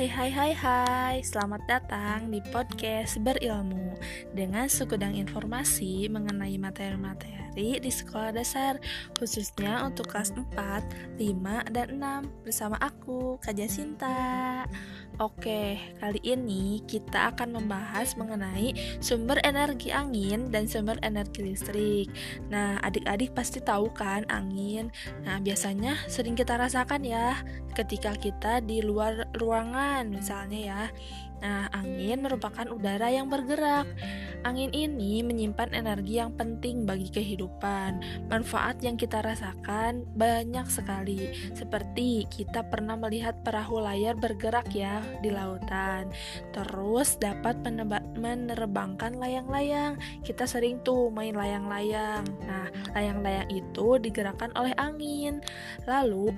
Hai 0.00 0.08
hai 0.08 0.32
hai 0.32 0.52
hai, 0.56 1.16
selamat 1.20 1.68
datang 1.68 2.32
di 2.32 2.40
podcast 2.48 3.20
berilmu 3.20 4.00
Dengan 4.32 4.64
segudang 4.64 5.12
informasi 5.12 6.08
mengenai 6.08 6.56
materi-materi 6.56 7.76
di 7.76 7.92
sekolah 7.92 8.32
dasar 8.32 8.80
Khususnya 9.20 9.84
untuk 9.84 10.08
kelas 10.08 10.32
4, 10.32 11.20
5, 11.20 11.76
dan 11.76 12.00
6 12.00 12.48
Bersama 12.48 12.80
aku, 12.80 13.36
Kak 13.44 13.52
Jasinta 13.52 14.64
Oke, 15.20 15.76
kali 16.00 16.16
ini 16.24 16.80
kita 16.88 17.36
akan 17.36 17.60
membahas 17.60 18.16
mengenai 18.16 18.72
sumber 19.04 19.36
energi 19.44 19.92
angin 19.92 20.48
dan 20.48 20.64
sumber 20.64 20.96
energi 21.04 21.44
listrik. 21.44 22.08
Nah, 22.48 22.80
adik-adik 22.80 23.36
pasti 23.36 23.60
tahu 23.60 23.92
kan 23.92 24.24
angin. 24.32 24.88
Nah, 25.28 25.36
biasanya 25.44 26.00
sering 26.08 26.32
kita 26.32 26.56
rasakan 26.56 27.04
ya 27.04 27.36
ketika 27.76 28.16
kita 28.16 28.64
di 28.64 28.80
luar 28.80 29.28
ruangan 29.36 30.08
misalnya 30.08 30.56
ya. 30.56 30.82
Nah, 31.40 31.72
angin 31.72 32.20
merupakan 32.20 32.68
udara 32.68 33.08
yang 33.08 33.32
bergerak. 33.32 33.88
Angin 34.40 34.72
ini 34.72 35.20
menyimpan 35.20 35.76
energi 35.76 36.16
yang 36.16 36.32
penting 36.32 36.88
bagi 36.88 37.12
kehidupan. 37.12 38.00
Manfaat 38.32 38.80
yang 38.80 38.96
kita 38.96 39.20
rasakan 39.20 40.08
banyak 40.16 40.64
sekali, 40.72 41.28
seperti 41.52 42.24
kita 42.32 42.64
pernah 42.64 42.96
melihat 42.96 43.36
perahu 43.44 43.84
layar 43.84 44.16
bergerak 44.16 44.72
ya 44.72 45.04
di 45.20 45.28
lautan. 45.28 46.08
Terus 46.56 47.20
dapat 47.20 47.60
menerbangkan 48.16 49.20
layang-layang. 49.20 50.00
Kita 50.24 50.48
sering 50.48 50.80
tuh 50.80 51.12
main 51.12 51.36
layang-layang. 51.36 52.24
Nah, 52.48 52.68
layang-layang 52.96 53.48
itu 53.52 54.00
digerakkan 54.00 54.52
oleh 54.56 54.72
angin. 54.80 55.44
Lalu 55.84 56.32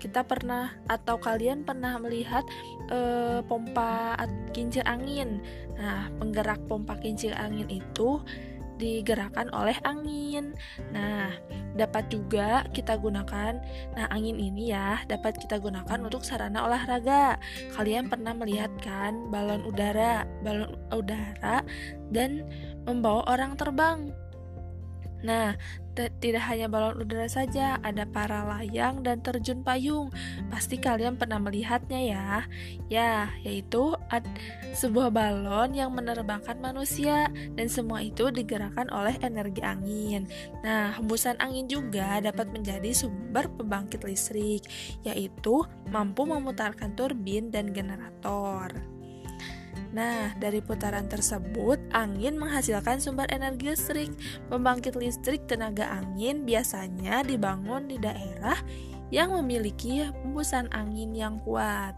kita 0.00 0.24
pernah 0.24 0.74
atau 0.86 1.18
kalian 1.18 1.66
pernah 1.66 1.98
melihat 2.00 2.44
e, 2.88 2.98
pompa 3.44 4.16
kincir 4.52 4.84
angin. 4.84 5.40
Nah, 5.78 6.10
penggerak 6.18 6.60
pompa 6.68 6.98
kincir 6.98 7.32
angin 7.38 7.70
itu 7.70 8.20
digerakkan 8.74 9.46
oleh 9.54 9.78
angin. 9.86 10.54
Nah, 10.90 11.30
dapat 11.78 12.10
juga 12.10 12.66
kita 12.74 12.98
gunakan. 12.98 13.58
Nah, 13.94 14.06
angin 14.10 14.38
ini 14.38 14.74
ya 14.74 15.02
dapat 15.06 15.38
kita 15.38 15.62
gunakan 15.62 15.98
untuk 16.02 16.26
sarana 16.26 16.66
olahraga. 16.66 17.38
Kalian 17.74 18.10
pernah 18.10 18.34
melihat 18.34 18.70
kan 18.82 19.30
balon 19.30 19.62
udara, 19.62 20.26
balon 20.42 20.74
udara 20.90 21.62
dan 22.10 22.46
membawa 22.82 23.22
orang 23.30 23.54
terbang. 23.54 24.10
Nah, 25.24 25.56
tidak 25.94 26.42
hanya 26.50 26.66
balon 26.66 27.00
udara 27.02 27.30
saja, 27.30 27.78
ada 27.80 28.04
para 28.04 28.42
layang 28.44 29.06
dan 29.06 29.22
terjun 29.22 29.62
payung. 29.62 30.10
Pasti 30.50 30.78
kalian 30.78 31.14
pernah 31.14 31.38
melihatnya 31.38 32.00
ya. 32.02 32.28
Ya, 32.90 33.30
yaitu 33.46 33.94
sebuah 34.74 35.14
balon 35.14 35.74
yang 35.74 35.94
menerbangkan 35.94 36.58
manusia 36.58 37.30
dan 37.54 37.66
semua 37.70 38.02
itu 38.02 38.30
digerakkan 38.30 38.90
oleh 38.90 39.14
energi 39.22 39.62
angin. 39.62 40.26
Nah, 40.62 40.98
hembusan 40.98 41.38
angin 41.38 41.70
juga 41.70 42.18
dapat 42.22 42.50
menjadi 42.50 42.90
sumber 42.94 43.50
pembangkit 43.54 44.02
listrik, 44.02 44.66
yaitu 45.02 45.62
mampu 45.90 46.26
memutarkan 46.26 46.94
turbin 46.98 47.50
dan 47.50 47.70
generator. 47.70 48.93
Nah, 49.94 50.34
dari 50.42 50.58
putaran 50.58 51.06
tersebut, 51.06 51.78
angin 51.94 52.34
menghasilkan 52.34 52.98
sumber 52.98 53.30
energi 53.30 53.70
listrik. 53.70 54.10
Pembangkit 54.50 54.98
listrik 54.98 55.46
tenaga 55.46 55.86
angin 55.86 56.42
biasanya 56.42 57.22
dibangun 57.22 57.86
di 57.86 57.96
daerah 58.02 58.58
yang 59.14 59.30
memiliki 59.30 60.02
hembusan 60.02 60.66
angin 60.74 61.14
yang 61.14 61.38
kuat. 61.46 61.94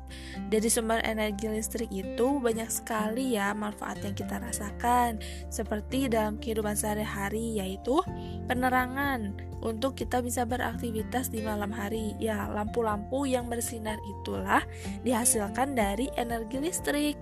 Dari 0.53 0.69
sumber 0.69 1.01
energi 1.09 1.49
listrik 1.49 1.89
itu 1.89 2.37
banyak 2.37 2.69
sekali 2.69 3.41
ya 3.41 3.57
manfaat 3.57 4.05
yang 4.05 4.13
kita 4.13 4.37
rasakan, 4.37 5.17
seperti 5.49 6.13
dalam 6.13 6.37
kehidupan 6.37 6.77
sehari-hari 6.77 7.57
yaitu 7.57 8.05
penerangan 8.45 9.33
untuk 9.65 9.97
kita 9.97 10.21
bisa 10.21 10.45
beraktivitas 10.45 11.33
di 11.33 11.41
malam 11.41 11.73
hari. 11.73 12.13
Ya, 12.21 12.53
lampu-lampu 12.53 13.25
yang 13.25 13.49
bersinar 13.49 13.97
itulah 14.21 14.61
dihasilkan 15.01 15.73
dari 15.73 16.13
energi 16.21 16.61
listrik. 16.61 17.17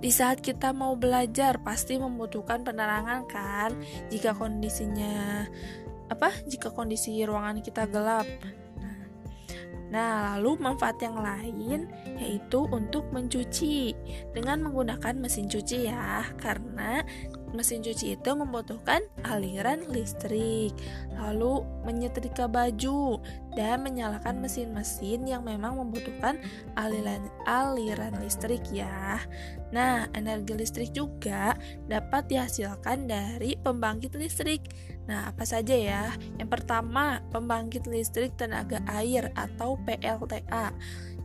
Di 0.00 0.08
saat 0.08 0.40
kita 0.40 0.72
mau 0.72 0.96
belajar 0.96 1.60
pasti 1.60 2.00
membutuhkan 2.00 2.64
penerangan 2.64 3.28
kan? 3.28 3.76
Jika 4.08 4.32
kondisinya 4.32 5.44
apa? 6.08 6.32
Jika 6.48 6.72
kondisi 6.72 7.20
ruangan 7.20 7.60
kita 7.60 7.84
gelap. 7.84 8.24
Nah, 9.90 10.38
lalu 10.38 10.54
manfaat 10.62 11.02
yang 11.02 11.18
lain 11.18 11.90
yaitu 12.22 12.62
untuk 12.70 13.10
mencuci 13.10 13.90
dengan 14.30 14.62
menggunakan 14.62 15.18
mesin 15.18 15.50
cuci 15.50 15.90
ya, 15.90 16.22
karena 16.38 17.02
mesin 17.50 17.82
cuci 17.82 18.14
itu 18.14 18.30
membutuhkan 18.30 19.02
aliran 19.26 19.82
listrik, 19.90 20.70
lalu 21.18 21.66
menyetrika 21.82 22.46
baju 22.46 23.18
dan 23.54 23.82
menyalakan 23.82 24.38
mesin-mesin 24.42 25.26
yang 25.26 25.42
memang 25.42 25.78
membutuhkan 25.78 26.38
aliran 26.78 27.22
aliran 27.46 28.14
listrik 28.22 28.62
ya. 28.70 29.18
Nah, 29.70 30.10
energi 30.14 30.54
listrik 30.54 30.90
juga 30.90 31.54
dapat 31.86 32.26
dihasilkan 32.26 33.06
dari 33.06 33.54
pembangkit 33.58 34.18
listrik. 34.18 34.66
Nah, 35.06 35.30
apa 35.30 35.46
saja 35.46 35.74
ya? 35.74 36.04
Yang 36.38 36.50
pertama, 36.58 37.22
pembangkit 37.30 37.86
listrik 37.86 38.34
tenaga 38.34 38.82
air 38.90 39.30
atau 39.34 39.78
PLTA. 39.86 40.74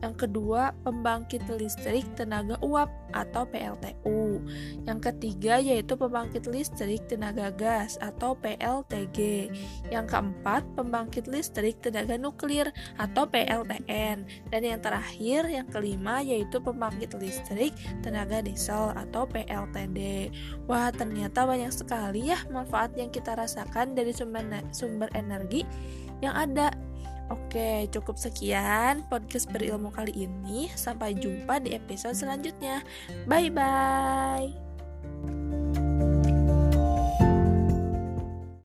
Yang 0.04 0.28
kedua, 0.28 0.76
pembangkit 0.84 1.48
listrik 1.56 2.04
tenaga 2.18 2.60
uap 2.60 2.90
atau 3.16 3.48
PLTU. 3.48 4.44
Yang 4.84 4.98
ketiga 5.12 5.56
yaitu 5.56 5.96
pembangkit 5.96 6.44
listrik 6.44 7.08
tenaga 7.08 7.48
gas 7.54 7.96
atau 8.04 8.36
PLTG. 8.36 9.48
Yang 9.88 10.06
keempat, 10.12 10.62
pembangkit 10.76 11.30
listrik 11.30 11.80
nuklir 12.18 12.72
atau 12.96 13.28
PLTN. 13.28 14.48
Dan 14.50 14.60
yang 14.60 14.80
terakhir, 14.80 15.46
yang 15.48 15.68
kelima 15.68 16.20
yaitu 16.20 16.58
pembangkit 16.58 17.14
listrik 17.16 17.72
tenaga 18.00 18.42
diesel 18.42 18.92
atau 18.96 19.24
PLTD. 19.28 20.30
Wah, 20.66 20.90
ternyata 20.90 21.44
banyak 21.46 21.72
sekali 21.72 22.32
ya 22.32 22.38
manfaat 22.50 22.92
yang 22.98 23.12
kita 23.12 23.36
rasakan 23.36 23.94
dari 23.94 24.12
sumber 24.12 24.44
sumber 24.72 25.08
energi 25.12 25.64
yang 26.24 26.32
ada 26.32 26.72
Oke, 27.26 27.90
cukup 27.90 28.14
sekian 28.14 29.02
podcast 29.10 29.50
berilmu 29.50 29.90
kali 29.90 30.14
ini. 30.14 30.70
Sampai 30.78 31.18
jumpa 31.18 31.58
di 31.58 31.74
episode 31.74 32.14
selanjutnya. 32.14 32.86
Bye 33.26 33.50
bye. 33.50 34.65